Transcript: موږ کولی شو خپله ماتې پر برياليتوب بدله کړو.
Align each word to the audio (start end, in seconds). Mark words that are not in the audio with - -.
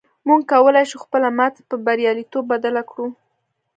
موږ 0.27 0.41
کولی 0.51 0.83
شو 0.89 0.97
خپله 1.05 1.27
ماتې 1.37 1.61
پر 1.69 1.77
برياليتوب 1.85 2.43
بدله 2.51 2.81
کړو. 2.89 3.07